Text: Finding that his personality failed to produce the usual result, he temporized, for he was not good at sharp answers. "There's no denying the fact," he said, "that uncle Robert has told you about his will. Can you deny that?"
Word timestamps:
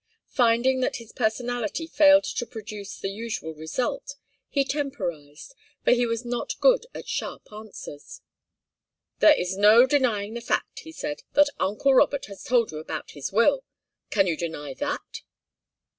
Finding 0.31 0.79
that 0.79 0.95
his 0.95 1.11
personality 1.11 1.85
failed 1.85 2.23
to 2.23 2.47
produce 2.47 2.97
the 2.97 3.11
usual 3.11 3.53
result, 3.53 4.15
he 4.49 4.65
temporized, 4.65 5.53
for 5.83 5.91
he 5.91 6.07
was 6.07 6.25
not 6.25 6.59
good 6.59 6.87
at 6.95 7.07
sharp 7.07 7.43
answers. 7.53 8.21
"There's 9.19 9.55
no 9.57 9.85
denying 9.85 10.33
the 10.33 10.41
fact," 10.41 10.79
he 10.79 10.91
said, 10.91 11.21
"that 11.33 11.51
uncle 11.59 11.93
Robert 11.93 12.25
has 12.25 12.43
told 12.43 12.71
you 12.71 12.79
about 12.79 13.11
his 13.11 13.31
will. 13.31 13.63
Can 14.09 14.25
you 14.25 14.35
deny 14.35 14.73
that?" 14.73 15.21